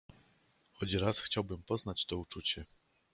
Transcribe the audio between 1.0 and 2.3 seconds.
chciałbym poznać to